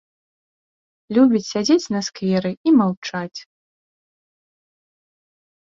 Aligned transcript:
Любіць 1.17 1.41
сядзець 1.53 1.91
на 1.97 2.01
скверы 2.09 2.51
і 2.67 2.75
маўчаць. 2.79 3.39